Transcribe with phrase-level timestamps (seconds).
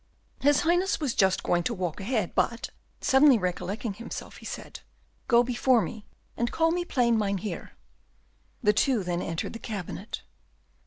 [0.39, 4.79] His Highness was just going to walk ahead, but, suddenly recollecting himself he said
[5.27, 7.73] "Go before me, and call me plain Mynheer."
[8.63, 10.23] The two then entered the cabinet.